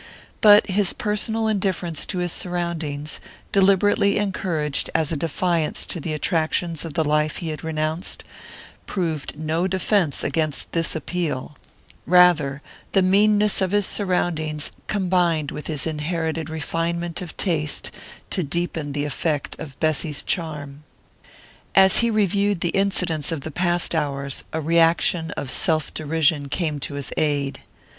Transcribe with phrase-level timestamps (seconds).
[0.41, 3.19] But his personal indifference to his surroundings
[3.51, 8.23] deliberately encouraged as a defiance to the attractions of the life he had renounced
[8.87, 11.55] proved no defence against this appeal;
[12.07, 17.91] rather, the meanness of his surroundings combined with his inherited refinement of taste
[18.31, 20.83] to deepen the effect of Bessy's charm.
[21.75, 26.79] As he reviewed the incidents of the past hours, a reaction of self derision came
[26.79, 27.61] to his aid.